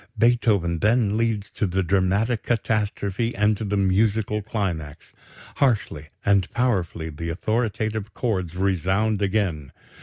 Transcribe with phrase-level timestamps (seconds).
[0.17, 5.05] Beethoven then leads to the dramatic catastrophe and to the musical climax.
[5.57, 9.71] Harshly and powerfully the authoritative chords resound again....